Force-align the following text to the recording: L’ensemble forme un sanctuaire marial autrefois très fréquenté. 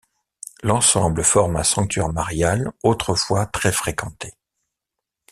L’ensemble 0.63 1.23
forme 1.23 1.57
un 1.57 1.63
sanctuaire 1.63 2.11
marial 2.11 2.71
autrefois 2.81 3.45
très 3.45 3.71
fréquenté. 3.71 4.33